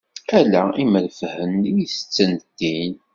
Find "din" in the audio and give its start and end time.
2.57-2.93